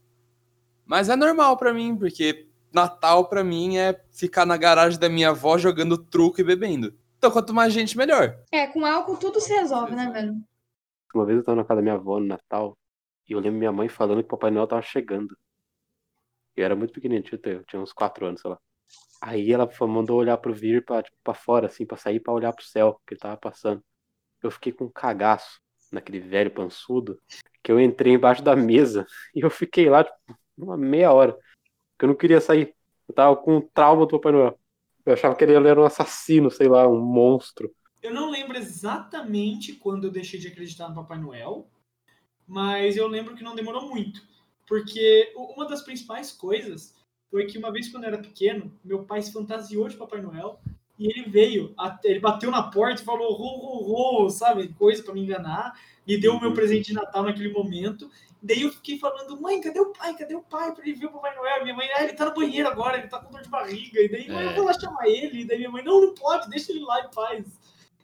[0.86, 5.30] Mas é normal pra mim, porque Natal pra mim é ficar na garagem da minha
[5.30, 6.94] avó jogando truco e bebendo.
[7.18, 8.40] Então, quanto mais gente, melhor.
[8.52, 10.36] é, com álcool tudo se resolve, né, velho?
[11.14, 12.78] Uma vez eu tava na casa da minha avó no Natal
[13.28, 15.38] e eu lembro minha mãe falando que o Papai Noel tava chegando.
[16.56, 18.60] Eu era muito pequenininho, tinha, eu tinha uns 4 anos, sei lá.
[19.22, 22.52] Aí ela mandou olhar pro vir pra, tipo, pra fora, assim, pra sair pra olhar
[22.54, 23.84] pro céu, que ele tava passando.
[24.42, 25.61] Eu fiquei com um cagaço
[25.92, 27.20] naquele velho pançudo,
[27.62, 30.18] que eu entrei embaixo da mesa e eu fiquei lá, tipo,
[30.58, 31.34] uma meia hora.
[31.34, 32.74] Porque eu não queria sair.
[33.08, 34.60] Eu tava com um trauma do Papai Noel.
[35.06, 37.74] Eu achava que ele era um assassino, sei lá, um monstro.
[38.02, 41.70] Eu não lembro exatamente quando eu deixei de acreditar no Papai Noel,
[42.48, 44.22] mas eu lembro que não demorou muito.
[44.68, 46.96] Porque uma das principais coisas
[47.30, 50.62] foi que uma vez quando eu era pequeno, meu pai se fantasiou de Papai Noel
[51.02, 53.78] e ele veio, ele bateu na porta e falou ro, ro,
[54.24, 54.68] ro, sabe?
[54.78, 55.74] Coisa pra me enganar,
[56.06, 56.56] me deu o meu Uhum.
[56.56, 58.08] presente de Natal naquele momento.
[58.40, 60.16] Daí eu fiquei falando, mãe, cadê o pai?
[60.16, 61.64] Cadê o pai pra ele ver o Papai Noel?
[61.64, 64.00] Minha mãe, ah, ele tá no banheiro agora, ele tá com dor de barriga.
[64.00, 64.56] E daí, mãe, eu É.
[64.56, 65.42] vou lá chamar ele.
[65.42, 67.46] E daí minha mãe, não, não pode, deixa ele lá em paz.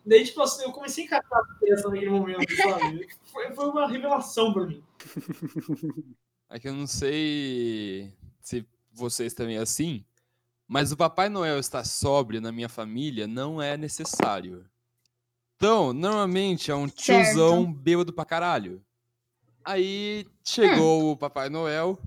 [0.05, 3.07] Daí, tipo assim, eu comecei a encarar a peça naquele momento, sabe?
[3.31, 4.81] Foi, foi uma revelação pra mim.
[6.49, 10.03] É que eu não sei se vocês também é assim,
[10.67, 14.65] mas o Papai Noel estar sóbrio na minha família não é necessário.
[15.55, 18.83] Então, normalmente é um tiozão bêbado pra caralho.
[19.63, 21.97] Aí chegou o Papai Noel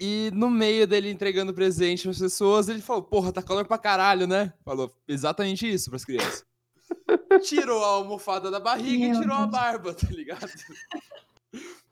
[0.00, 4.26] e no meio dele entregando presente às pessoas, ele falou: Porra, tá calor pra caralho,
[4.26, 4.52] né?
[4.64, 6.44] Falou exatamente isso pras crianças.
[7.44, 9.50] Tirou a almofada da barriga e Meu tirou a Deus.
[9.50, 10.50] barba, tá ligado?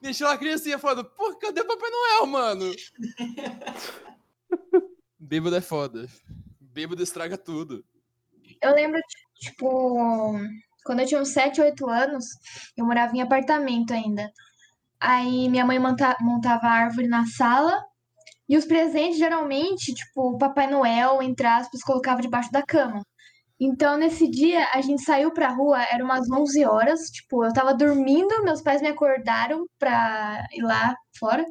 [0.00, 2.74] Deixou a criancinha falando, pô, cadê o Papai Noel, mano?
[5.27, 6.07] Bêbado é foda.
[6.61, 7.85] Bêbado estraga tudo.
[8.62, 9.01] Eu lembro,
[9.41, 10.39] tipo,
[10.85, 12.25] quando eu tinha uns 7, 8 anos,
[12.77, 14.31] eu morava em apartamento ainda.
[15.01, 17.85] Aí minha mãe monta- montava a árvore na sala
[18.49, 23.03] e os presentes, geralmente, tipo, o Papai Noel, entre aspas, colocava debaixo da cama.
[23.59, 27.75] Então, nesse dia, a gente saiu pra rua, era umas 11 horas, tipo, eu tava
[27.75, 31.45] dormindo, meus pais me acordaram pra ir lá fora.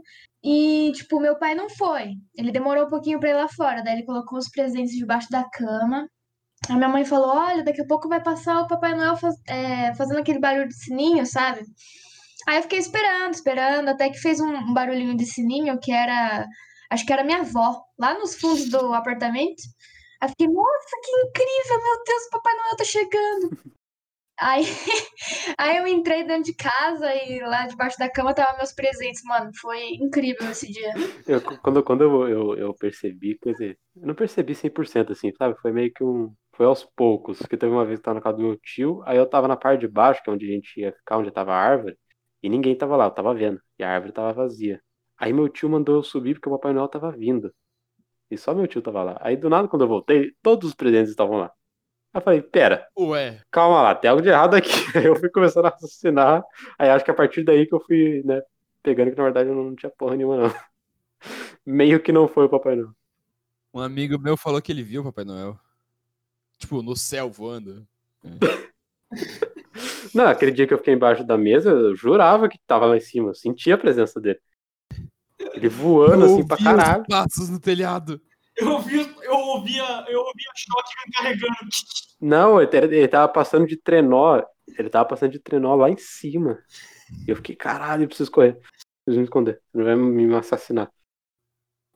[0.45, 2.13] E, tipo, meu pai não foi.
[2.35, 5.43] Ele demorou um pouquinho pra ir lá fora, daí ele colocou os presentes debaixo da
[5.49, 6.07] cama.
[6.69, 9.93] A minha mãe falou: Olha, daqui a pouco vai passar o Papai Noel faz- é,
[9.95, 11.61] fazendo aquele barulho de sininho, sabe?
[12.47, 16.45] Aí eu fiquei esperando, esperando, até que fez um, barulhinho de sininho que era.
[16.91, 19.63] Acho que era minha avó, lá nos fundos do apartamento.
[20.21, 21.83] Aí eu fiquei: Nossa, que incrível!
[21.83, 23.74] Meu Deus, o Papai Noel tá chegando!
[24.39, 24.63] Aí,
[25.57, 29.49] aí eu entrei dentro de casa e lá debaixo da cama tava meus presentes, mano.
[29.61, 30.93] Foi incrível esse dia.
[31.27, 35.59] Eu, quando quando eu, eu, eu percebi, quer dizer, eu não percebi 100% assim, sabe?
[35.61, 36.33] Foi meio que um.
[36.55, 39.01] Foi aos poucos, porque teve uma vez que eu tava na casa do meu tio,
[39.05, 41.29] aí eu tava na parte de baixo, que é onde a gente ia ficar, onde
[41.29, 41.97] tava a árvore,
[42.41, 44.81] e ninguém tava lá, eu tava vendo, e a árvore tava vazia.
[45.17, 47.53] Aí meu tio mandou eu subir porque o Papai Noel tava vindo.
[48.29, 49.17] E só meu tio tava lá.
[49.21, 51.51] Aí do nada, quando eu voltei, todos os presentes estavam lá.
[52.15, 54.69] Aí eu falei, pera, Ué, calma lá, tem algo de errado aqui.
[54.97, 56.41] Aí eu fui começando a raciocinar.
[56.79, 58.41] Aí acho que a partir daí que eu fui, né,
[58.81, 60.55] pegando que na verdade eu não tinha porra nenhuma, não.
[61.65, 62.91] Meio que não foi o Papai Noel.
[63.73, 65.59] um amigo meu falou que ele viu o Papai Noel.
[66.57, 67.85] Tipo, no céu voando.
[70.13, 73.01] Não, aquele dia que eu fiquei embaixo da mesa, eu jurava que tava lá em
[73.01, 73.31] cima.
[73.31, 74.39] Eu sentia a presença dele.
[75.53, 77.01] Ele voando Eu assim pra caralho.
[77.01, 78.21] os passos no telhado.
[78.55, 79.14] Eu ouvi, eu
[79.47, 81.55] ouvia, eu ouvia choque carregando.
[82.19, 84.41] Não, ele, ele tava passando de trenó.
[84.77, 86.59] Ele tava passando de trenó lá em cima.
[87.27, 88.59] E eu fiquei, caralho, eu preciso correr.
[89.03, 89.61] Preciso me esconder.
[89.73, 90.91] Não vai me assassinar.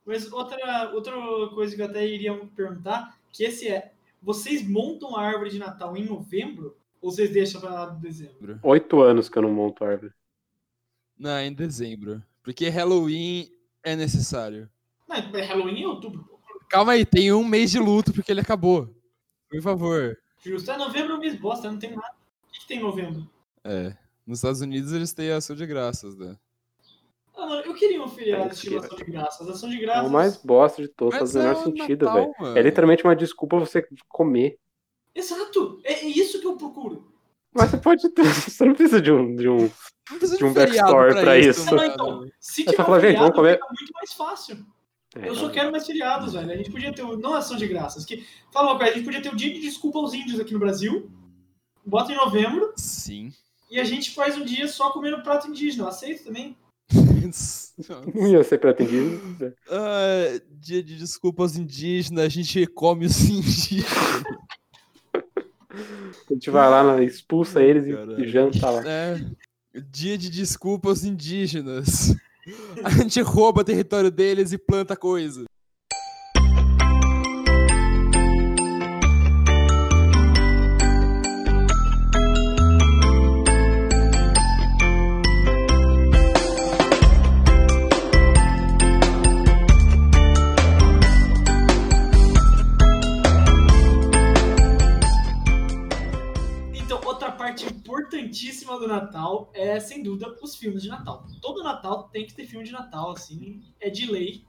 [0.05, 1.13] Mas outra, outra
[1.53, 5.95] coisa que eu até iria perguntar, que esse é, vocês montam a árvore de Natal
[5.95, 8.59] em novembro ou vocês deixam pra lá de dezembro?
[8.63, 10.11] Oito anos que eu não monto árvore.
[11.17, 12.23] Não, é em dezembro.
[12.41, 13.49] Porque Halloween
[13.83, 14.69] é necessário.
[15.07, 16.23] Não, é Halloween em outubro.
[16.23, 16.38] pô.
[16.69, 18.93] Calma aí, tem um mês de luto porque ele acabou.
[19.49, 20.17] Por favor.
[20.43, 22.13] Justo, é novembro é um mês bosta, não tem nada.
[22.47, 23.27] O que, que tem em novembro?
[23.63, 23.95] É.
[24.25, 26.37] Nos Estados Unidos eles têm ação de graças, né?
[27.35, 29.49] Ah, mano, eu queria um feriado É, estilo que- ação de graças.
[29.49, 30.07] Ação de É graças.
[30.09, 32.33] o mais bosta de todos, faz o menor é sentido, velho.
[32.57, 34.57] É literalmente uma desculpa você comer.
[35.15, 35.79] Exato!
[35.83, 37.11] É, é isso que eu procuro.
[37.51, 38.21] Mas você pode ter.
[38.47, 39.35] Você não precisa de um.
[39.35, 39.57] De um...
[40.11, 41.65] Não De um backstory pra isso.
[41.65, 41.91] Não, mano.
[41.91, 43.53] então, se É tiver um gente, feriado, vamos comer.
[43.55, 44.65] fica muito mais fácil.
[45.15, 46.51] É, Eu só quero mais feriados, velho.
[46.51, 49.05] A gente podia ter, o- não ação de graças, que, fala uma coisa, a gente
[49.05, 51.09] podia ter o dia de desculpa aos índios aqui no Brasil,
[51.85, 53.33] bota em novembro, Sim.
[53.71, 55.87] e a gente faz um dia só comendo prato indígena.
[55.87, 56.55] Aceito também?
[58.13, 59.53] Não ia ser pretendido.
[59.69, 64.23] Ah, dia de desculpa aos indígenas, a gente come os indígenas.
[66.29, 68.23] A gente vai lá, na- expulsa eles e- Caralho.
[68.23, 68.83] e janta lá.
[68.87, 69.19] É.
[69.91, 72.15] Dia de desculpa aos indígenas.
[72.83, 75.45] A gente rouba território deles e planta coisa.
[98.89, 101.25] Natal é, sem dúvida, os filmes de Natal.
[101.41, 104.43] Todo Natal tem que ter filme de Natal, assim, é de lei.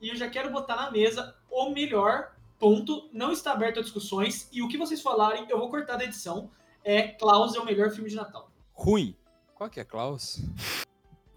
[0.00, 4.48] E eu já quero botar na mesa o melhor ponto, não está aberto a discussões,
[4.52, 6.50] e o que vocês falarem eu vou cortar da edição.
[6.84, 8.50] é Klaus é o melhor filme de Natal.
[8.72, 9.16] Ruim.
[9.54, 10.40] Qual que é Klaus?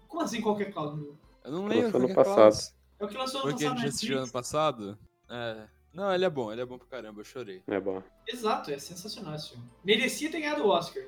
[0.08, 0.94] Como assim qualquer Klaus?
[0.94, 1.16] meu?
[1.44, 2.36] Eu não Lançou lembro qual ano que é passado.
[2.36, 2.74] Klaus.
[2.98, 4.98] É o que lançou no Foi que a passado gente assistiu ano passado?
[5.28, 5.68] É.
[5.92, 7.62] Não, ele é bom, ele é bom pra caramba, eu chorei.
[7.66, 8.02] É bom.
[8.26, 9.64] Exato, é sensacional esse filme.
[9.84, 11.04] Merecia ter ganhado o Oscar.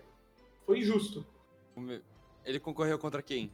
[0.66, 1.24] Foi injusto.
[2.44, 3.50] Ele concorreu contra quem?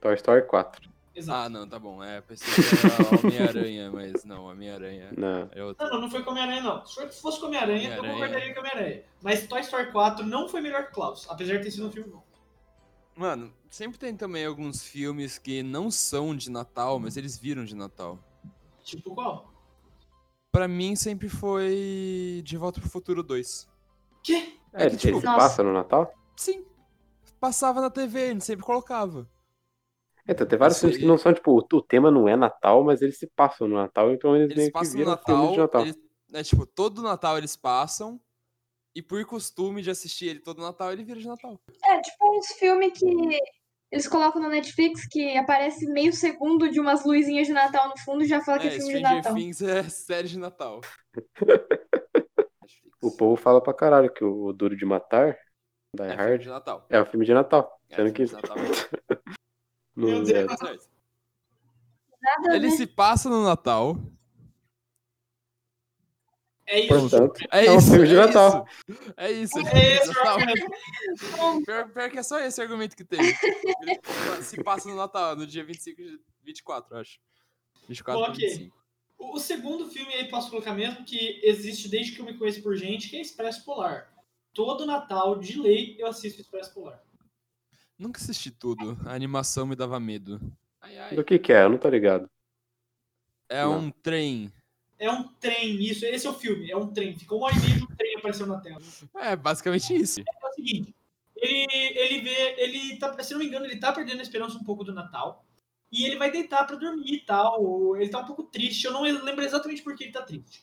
[0.00, 0.90] Toy Story 4.
[1.14, 1.38] Exato.
[1.38, 2.02] Ah, não, tá bom.
[2.02, 5.48] É, pensei que era Homem-Aranha, mas não, Homem-Aranha Não.
[5.52, 5.84] é outro.
[5.84, 6.86] Não, não, não foi com Homem-Aranha, não.
[6.86, 9.02] Se fosse com Homem-Aranha, eu concordaria com Homem-Aranha.
[9.22, 12.10] Mas Toy Story 4 não foi melhor que Klaus, apesar de ter sido um filme
[12.10, 12.22] bom.
[13.14, 17.74] Mano, sempre tem também alguns filmes que não são de Natal, mas eles viram de
[17.76, 18.18] Natal.
[18.82, 19.52] Tipo qual?
[20.50, 23.68] Pra mim sempre foi De Volta pro Futuro 2.
[24.22, 24.58] Quê?
[24.72, 26.10] É, É que, tipo, ele passa no Natal?
[26.42, 26.64] Sim.
[27.38, 29.28] Passava na TV, a gente sempre colocava.
[30.28, 32.82] Então, tem vários Isso filmes que não são, tipo, o, o tema não é Natal,
[32.82, 35.36] mas eles se passam no Natal, então eles, Eles meio que passam no viram Natal,
[35.36, 35.82] filmes de Natal.
[35.82, 35.98] eles-
[36.34, 38.20] é tipo, todo Natal eles passam,
[38.94, 41.60] e por costume de assistir ele todo Natal, ele vira de Natal.
[41.84, 43.06] É, tipo uns filmes que
[43.90, 48.24] eles colocam na Netflix que aparece meio segundo de umas luzinhas de Natal no fundo
[48.24, 49.34] e já fala que é É, filme de Stranger Natal.
[49.34, 50.80] Things é série de Natal.
[53.02, 55.36] O povo fala pra caralho que o, o Duro de Matar,
[55.94, 56.86] Die é filme Hard, de Natal.
[56.88, 57.80] é o filme de Natal.
[57.90, 58.56] É Sendo filme que de Natal.
[59.94, 60.22] Meu é.
[60.22, 60.88] Deus.
[62.54, 63.96] Ele se passa no Natal.
[66.66, 66.88] É isso.
[67.10, 68.66] Portanto, É, É um isso, filme de é Natal.
[68.88, 69.14] Isso.
[69.18, 69.58] É isso.
[69.58, 70.38] É esse o Natal.
[70.38, 70.66] argumento.
[71.66, 73.20] Pior, pior que é só esse argumento que tem.
[73.20, 77.18] Ele se passa no Natal, no dia 25 de 24, eu acho.
[77.88, 78.42] 24 Ok.
[78.44, 78.76] e 25.
[79.18, 82.62] O o segundo filme aí posso colocar mesmo que existe desde que eu me conheço
[82.62, 84.11] por gente, que é Expresso Polar.
[84.54, 87.02] Todo Natal, de lei, eu assisto Expresso Polar.
[87.98, 88.98] Nunca assisti tudo.
[89.06, 90.40] A animação me dava medo.
[90.80, 91.14] Ai, ai.
[91.14, 91.64] Do que que é?
[91.64, 92.28] Eu não tô ligado.
[93.48, 93.78] É Não.
[93.78, 94.52] um trem.
[94.98, 97.18] É um trem, isso, esse é o filme, é um trem.
[97.18, 98.80] Fica uma hora e meia de um trem aparecendo na tela.
[99.16, 100.20] É, basicamente isso.
[100.20, 100.94] É o seguinte,
[101.36, 104.62] ele, ele vê, ele tá, se não me engano, ele tá perdendo a esperança um
[104.62, 105.44] pouco do Natal.
[105.90, 107.96] E ele vai deitar pra dormir e tal.
[107.96, 108.84] Ele tá um pouco triste.
[108.86, 110.62] Eu não lembro exatamente por que ele tá triste.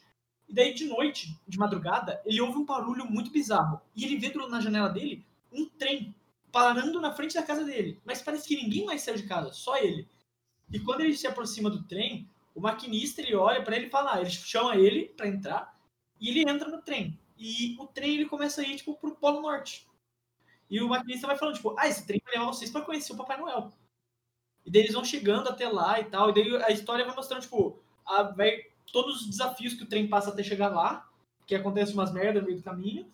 [0.49, 3.79] E daí, de noite, de madrugada, ele ouve um barulho muito bizarro.
[3.95, 6.15] E ele vê na janela dele um trem
[6.51, 8.01] parando na frente da casa dele.
[8.03, 10.09] Mas parece que ninguém mais saiu de casa, só ele.
[10.71, 14.15] E quando ele se aproxima do trem, o maquinista ele olha pra ele e fala,
[14.15, 15.79] ah, ele chama ele pra entrar
[16.19, 17.19] e ele entra no trem.
[17.37, 19.87] E o trem ele começa a ir tipo pro Polo Norte.
[20.67, 23.17] E o maquinista vai falando tipo, ah, esse trem vai levar vocês pra conhecer o
[23.17, 23.71] Papai Noel.
[24.65, 26.29] E daí eles vão chegando até lá e tal.
[26.29, 30.07] E daí a história vai mostrando tipo, a, vai, todos os desafios que o trem
[30.07, 31.09] passa até chegar lá,
[31.45, 33.09] que acontece umas merdas no meio do caminho.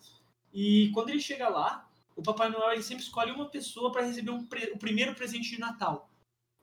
[0.52, 4.30] E quando ele chega lá, o Papai Noel ele sempre escolhe uma pessoa para receber
[4.30, 6.08] um o primeiro presente de Natal.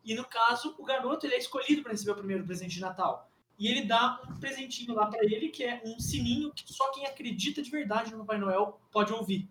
[0.04, 3.30] E no caso, o garoto ele é escolhido para receber o primeiro presente de Natal.
[3.58, 7.06] E ele dá um presentinho lá para ele, que é um sininho que só quem
[7.06, 9.48] acredita de verdade no Papai Noel pode ouvir.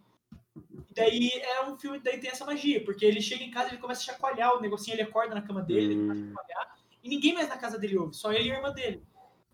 [0.90, 3.78] E daí é um filme, daí tem essa magia, porque ele chega em casa ele
[3.78, 6.78] começa a chacoalhar o negocinho, ele acorda na cama dele, ele começa a Hum, chacoalhar,
[7.02, 9.02] e ninguém mais na casa dele ouve, só ele e a irmã dele.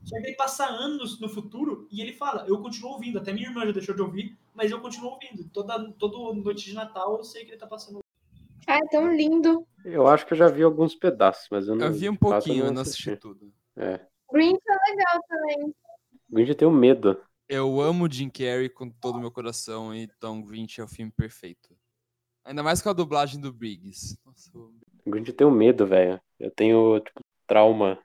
[0.08, 3.46] Só que daí passa anos no futuro e ele fala, eu continuo ouvindo, até minha
[3.48, 5.46] irmã já deixou de ouvir, mas eu continuo ouvindo.
[5.50, 7.98] Toda, toda noite de Natal eu sei que ele tá passando.
[8.66, 9.66] Ah, é tão lindo.
[9.84, 11.86] eu acho que eu já vi alguns pedaços, mas eu não.
[11.86, 13.20] Eu vi um pouquinho, eu não assisti assisti.
[13.20, 13.52] tudo.
[13.76, 14.00] É.
[14.32, 15.74] Grinch é legal também.
[16.30, 17.20] Grinch tem um medo.
[17.48, 21.74] Eu amo Jim Carrey com todo o meu coração, então Grinch é o filme perfeito.
[22.44, 24.18] Ainda mais com a dublagem do Briggs.
[24.24, 24.72] Nossa, eu-
[25.06, 26.18] O Grinch tem um medo, velho.
[26.38, 27.98] Eu tenho, tipo, trauma.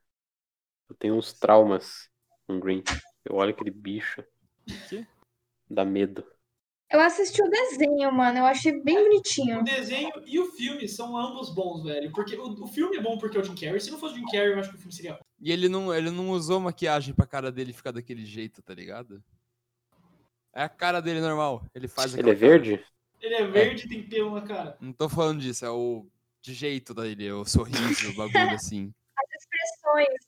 [0.94, 2.08] Eu tenho uns traumas
[2.46, 2.86] com o Grinch.
[3.26, 4.24] Eu olho aquele bicho.
[4.88, 5.06] quê?
[5.68, 6.24] Dá medo.
[6.92, 8.38] Eu assisti o desenho, mano.
[8.38, 9.64] Eu achei bem O bonitinho.
[9.64, 12.12] desenho e o filme são ambos bons, velho.
[12.12, 13.80] Porque o, o filme é bom porque é o Jim Carrey.
[13.80, 15.20] Se não fosse o Jim Carrey, eu acho que o filme seria.
[15.40, 19.24] E ele não, ele não usou maquiagem pra cara dele ficar daquele jeito, tá ligado?
[20.54, 21.66] É a cara dele normal.
[21.74, 22.36] Ele faz Ele é cara.
[22.38, 22.86] verde?
[23.20, 24.78] Ele é verde e tem pelo na cara.
[24.80, 26.06] Não tô falando disso, é o
[26.42, 28.94] de jeito dele, o sorriso, o bagulho assim.
[29.36, 30.28] Expressões.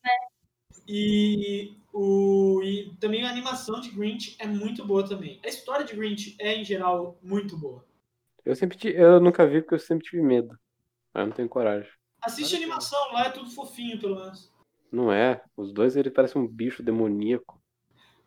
[0.87, 5.39] E, o, e também a animação de Grinch é muito boa também.
[5.43, 7.83] A história de Grinch é, em geral, muito boa.
[8.45, 10.57] Eu sempre eu nunca vi porque eu sempre tive medo.
[11.13, 11.89] Mas eu não tenho coragem.
[12.21, 14.51] Assiste a animação, lá é tudo fofinho, pelo menos.
[14.91, 15.43] Não é.
[15.57, 17.61] Os dois ele parece um bicho demoníaco.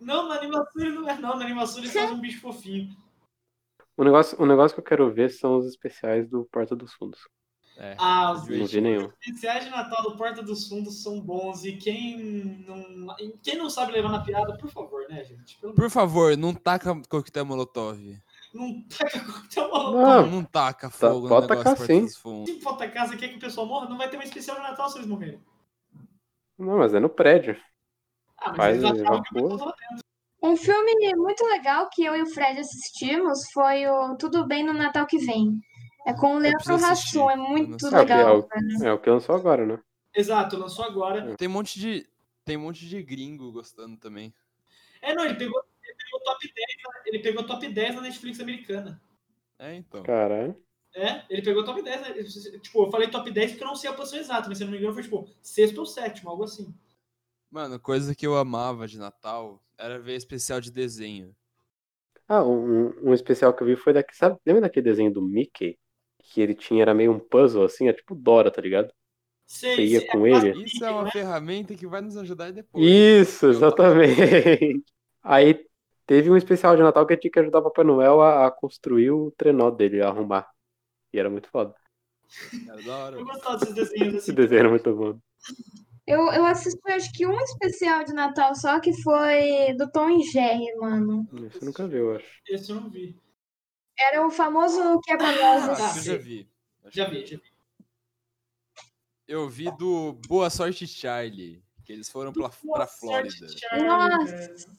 [0.00, 1.36] Não, na animação ele não é não.
[1.36, 2.96] Na animação ele faz um bicho fofinho.
[3.96, 7.20] O negócio, o negócio que eu quero ver são os especiais do Porta dos Fundos.
[7.80, 7.94] É.
[7.96, 9.08] Ah, os Não vi nenhum.
[9.20, 11.64] especiais de Natal do Porta dos Fundos são bons.
[11.64, 12.18] E quem
[12.66, 15.56] não, quem não sabe levar na piada, por favor, né, gente?
[15.58, 17.96] Pelo Por favor, não taca coquetel molotov.
[18.52, 19.94] Não taca coquetel molotov.
[19.94, 22.04] Não, Não taca fogo no pode negócio tacar sim.
[22.04, 22.50] dos Fundos.
[22.50, 24.88] Se for casa quer que o pessoal morra, não vai ter um especial de Natal
[24.88, 25.40] se eles morrerem.
[26.58, 27.56] não, mas é no prédio.
[28.40, 29.74] Ah, mas Faz eles achavam que o pessoal.
[30.42, 34.72] Um filme muito legal que eu e o Fred assistimos foi o Tudo Bem no
[34.72, 35.60] Natal que Vem.
[36.08, 37.18] É com o Leandro preciso assistir.
[37.18, 37.86] Hassum, é muito.
[37.86, 38.38] Ah, que é legal.
[38.38, 38.62] o, cara.
[38.82, 39.78] é o que lançou agora, né?
[40.14, 41.36] Exato, lançou agora.
[41.36, 42.08] Tem um monte de.
[42.46, 44.32] Tem um monte de gringo gostando também.
[45.02, 48.40] É, não, ele pegou, ele pegou top 10, na- ele pegou top 10 na Netflix
[48.40, 49.00] americana.
[49.58, 50.02] É, então.
[50.02, 50.56] Caralho.
[50.94, 52.58] É, ele pegou top 10, né?
[52.60, 54.66] Tipo, eu falei top 10 porque eu não sei a posição exata, mas se eu
[54.66, 56.74] não me engano foi tipo sexto ou sétimo, algo assim.
[57.50, 61.36] Mano, coisa que eu amava de Natal era ver especial de desenho.
[62.26, 64.38] Ah, um, um especial que eu vi foi daqui, sabe?
[64.44, 65.78] Lembra daquele desenho do Mickey?
[66.30, 68.92] Que ele tinha, era meio um puzzle assim, é tipo Dora, tá ligado?
[69.46, 70.64] Sei, Você ia sei, com é ele?
[70.64, 71.10] Isso é uma é?
[71.10, 72.84] ferramenta que vai nos ajudar depois.
[72.84, 74.84] Isso, exatamente.
[75.22, 75.66] Aí
[76.06, 78.50] teve um especial de Natal que eu tinha que ajudar o Papai Noel a, a
[78.50, 80.48] construir o trenó dele, a arrumar.
[81.12, 81.74] E era muito foda.
[83.16, 84.34] Eu gostava desses desenhos Esse assim.
[84.34, 85.18] desenho era muito bom.
[86.06, 90.22] Eu, eu assisti acho que um especial de Natal só que foi do Tom e
[90.22, 91.26] Jerry, mano.
[91.46, 92.26] Isso eu nunca vi, eu acho.
[92.48, 93.14] Esse eu não vi.
[94.00, 95.80] Era o famoso quebra-nozes.
[95.80, 96.48] Ah, Eu já vi.
[96.90, 97.52] Já vi, já vi.
[99.26, 101.62] Eu vi do Boa Sorte Charlie.
[101.84, 103.30] Que eles foram pra, pra Boa Flórida.
[103.48, 104.78] sorte, Charlie, Nossa.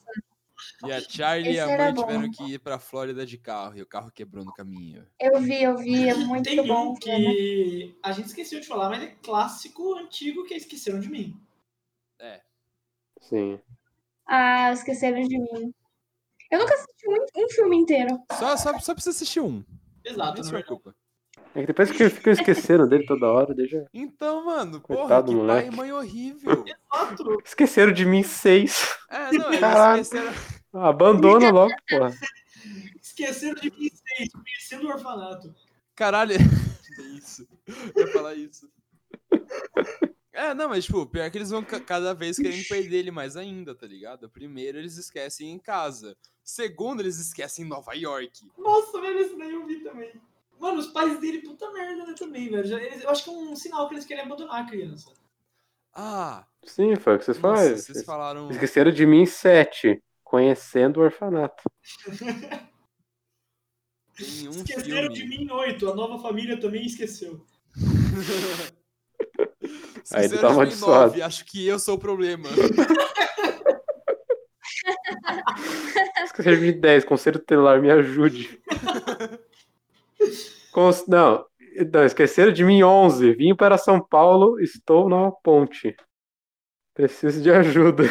[0.86, 2.02] E a Charlie e a Esse mãe bom.
[2.06, 3.76] tiveram que ir pra Flórida de carro.
[3.76, 5.06] E o carro quebrou no caminho.
[5.18, 6.92] Eu vi, eu vi, é muito Tem bom.
[6.92, 11.36] um que a gente esqueceu de falar, mas é clássico antigo que Esqueceram de Mim.
[12.18, 12.40] É.
[13.22, 13.60] Sim.
[14.26, 15.74] Ah, esqueceram de mim.
[16.50, 18.18] Eu nunca assisti um, um filme inteiro.
[18.32, 19.62] Só, só, só precisa assistir um.
[20.04, 20.94] Exato, na se preocupa.
[21.54, 23.84] É que depois que ficam esquecendo dele toda hora, deixa.
[23.92, 26.64] Então, mano, porra, Coitado que do pai e mãe horrível.
[26.66, 27.42] Exato.
[27.44, 28.96] Esqueceram de mim seis.
[29.08, 30.02] É, não, eles Caralho.
[30.02, 30.32] esqueceram.
[30.72, 32.12] Abandona logo, porra.
[33.02, 35.52] Esqueceram de mim seis, conhecendo o orfanato.
[35.96, 36.34] Caralho.
[37.16, 37.46] isso.
[37.96, 38.70] Eu ia falar isso.
[40.32, 43.36] É, não, mas, tipo, pior que eles vão ca- cada vez querendo perder ele mais
[43.36, 44.30] ainda, tá ligado?
[44.30, 46.16] Primeiro, eles esquecem em casa.
[46.44, 48.48] Segundo, eles esquecem em Nova York.
[48.56, 50.12] Nossa, velho, esse daí eu vi também.
[50.58, 52.78] Mano, os pais dele, puta merda, né, também, velho.
[52.78, 55.12] Eles- eu acho que é um sinal que eles querem abandonar a criança.
[55.92, 57.76] Ah, Sim, foi o que vocês falaram.
[57.76, 58.50] vocês falaram.
[58.50, 60.00] Esqueceram de mim sete.
[60.22, 61.64] Conhecendo o orfanato.
[64.20, 65.14] Um Esqueceram filme.
[65.14, 65.88] de mim oito.
[65.90, 67.44] A nova família também esqueceu.
[70.12, 71.22] Aí ele tá amaldiçoado.
[71.22, 72.48] Acho que eu sou o problema.
[76.24, 77.04] Esqueceram de mim dez.
[77.04, 78.60] Conselho tutelar, me ajude.
[80.72, 81.44] Cons- Não,
[81.92, 83.32] não, esqueceram de mim 11.
[83.34, 85.96] Vim para São Paulo, estou na ponte.
[86.94, 88.04] Preciso de ajuda.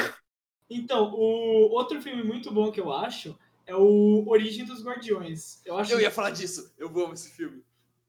[0.70, 5.62] Então, o outro filme muito bom que eu acho é o Origem dos Guardiões.
[5.66, 6.74] Eu acho Eu que ia falar disso.
[6.78, 7.64] Eu amo esse filme.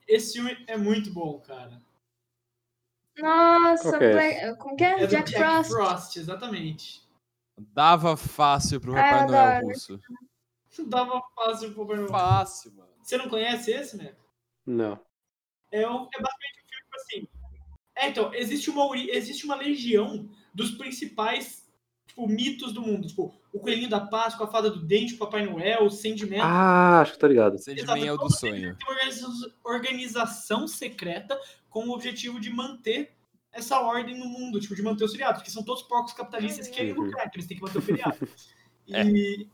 [0.07, 1.81] esse filme é muito bom, cara.
[3.17, 5.03] Nossa, Qual é Black- como que é?
[5.03, 5.69] É Jack, Jack, Frost.
[5.71, 6.15] Frost.
[6.17, 7.01] exatamente.
[7.59, 9.99] Dava fácil pro Papai Noel russo.
[10.87, 12.09] Dava fácil pro Papai Noel.
[12.09, 12.89] Fácil, mano.
[13.03, 14.15] Você não conhece esse, né?
[14.65, 14.99] Não.
[15.71, 17.27] É, um, é basicamente um filme assim.
[17.95, 21.69] É, então, existe uma, ori- existe uma legião dos principais
[22.07, 23.07] tipo, mitos do mundo.
[23.07, 26.39] Tipo, o Coelhinho da Páscoa, a Fada do Dente, o Papai Noel, o Sandman.
[26.41, 27.57] Ah, acho que tô ligado.
[27.57, 28.75] Sandman é o do sonho.
[28.77, 33.13] têm uma organiza- organização secreta com o objetivo de manter
[33.51, 36.75] essa ordem no mundo, tipo, de manter os feriados, porque são todos porcos capitalistas que
[36.75, 37.03] querem Uhum.
[37.03, 38.17] lucrar, então eles têm que manter o feriado.
[38.93, 39.03] É.
[39.05, 39.47] E,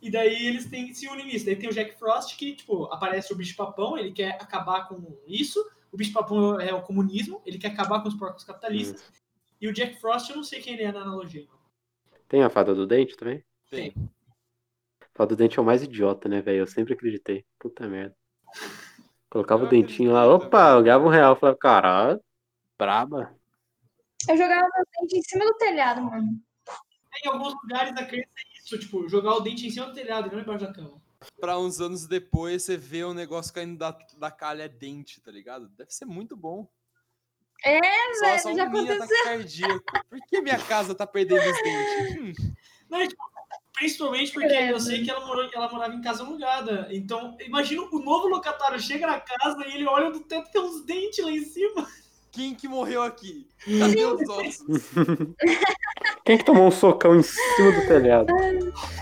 [0.00, 1.44] e daí eles têm, se unem nisso.
[1.44, 5.18] Daí tem o Jack Frost, que, tipo, aparece o bicho papão, ele quer acabar com
[5.26, 5.62] isso.
[5.90, 9.02] O bicho papão é o comunismo, ele quer acabar com os porcos capitalistas.
[9.60, 11.46] E o Jack Frost, eu não sei quem ele é na analogia.
[12.32, 13.44] Tem a fada do dente também?
[13.68, 13.92] Tem.
[15.02, 16.60] A fada do dente é o mais idiota, né, velho?
[16.60, 17.44] Eu sempre acreditei.
[17.58, 18.16] Puta merda.
[19.28, 21.36] Colocava Eu o dentinho lá, opa, eu ganhava um real.
[21.36, 22.24] Falava, caralho,
[22.78, 23.38] braba.
[24.26, 26.40] Eu jogava meu dente em cima do telhado, mano.
[27.22, 30.32] Em alguns lugares a crença é isso, tipo, jogar o dente em cima do telhado
[30.32, 31.02] não embaixo da cama.
[31.38, 35.68] Pra uns anos depois, você vê o negócio caindo da, da calha dente, tá ligado?
[35.68, 36.66] Deve ser muito bom.
[37.64, 37.80] É,
[38.14, 39.84] Só, velho, só um já ataque cardíaco.
[40.10, 42.36] Por que minha casa tá perdendo os dentes?
[42.92, 43.22] Hum, Não, tipo,
[43.72, 44.72] principalmente porque Credo.
[44.72, 46.88] eu sei que ela, morou, ela morava em casa alugada.
[46.90, 50.60] Então, imagina o novo locatário chega na casa e ele olha do teto e tem
[50.60, 51.88] uns dentes lá em cima.
[52.30, 53.46] quem que morreu aqui?
[53.78, 54.66] Cadê os ossos?
[56.24, 58.32] Quem que tomou um socão em cima do telhado?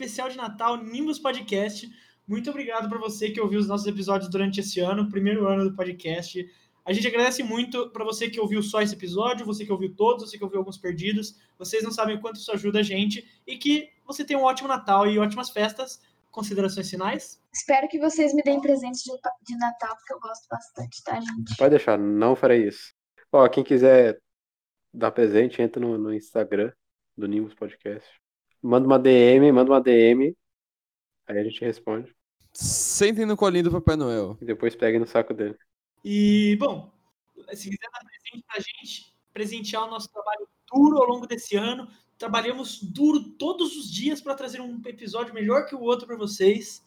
[0.00, 1.86] especial de Natal, Nimbus Podcast.
[2.26, 5.76] Muito obrigado para você que ouviu os nossos episódios durante esse ano, primeiro ano do
[5.76, 6.50] podcast.
[6.86, 10.24] A gente agradece muito para você que ouviu só esse episódio, você que ouviu todos,
[10.24, 11.38] você que ouviu alguns perdidos.
[11.58, 14.68] Vocês não sabem o quanto isso ajuda a gente e que você tenha um ótimo
[14.68, 16.00] Natal e ótimas festas.
[16.30, 17.38] Considerações finais?
[17.52, 21.56] Espero que vocês me deem presentes de, de Natal, porque eu gosto bastante, tá, gente?
[21.58, 22.94] Pode deixar, não farei isso.
[23.30, 24.18] Ó, quem quiser
[24.94, 26.72] dar presente, entra no, no Instagram
[27.16, 28.19] do Nimbus Podcast.
[28.62, 30.36] Manda uma DM, manda uma DM.
[31.26, 32.14] Aí a gente responde.
[32.52, 34.36] Sentem no colinho do Papai Noel.
[34.40, 35.56] E depois pegue no saco dele.
[36.04, 36.92] E, bom,
[37.52, 41.88] se quiser dar presente pra gente, presentear o nosso trabalho duro ao longo desse ano.
[42.18, 46.84] Trabalhamos duro todos os dias para trazer um episódio melhor que o outro para vocês.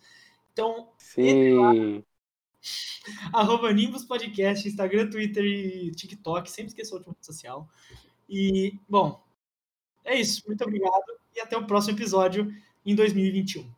[0.51, 2.03] Então, Sim.
[3.33, 6.49] arroba Nimbus Podcast, Instagram, Twitter e TikTok.
[6.51, 7.67] Sempre esqueça a última rede social.
[8.29, 9.23] E, bom,
[10.03, 10.43] é isso.
[10.47, 11.03] Muito obrigado
[11.35, 12.53] e até o próximo episódio
[12.85, 13.69] em 2021.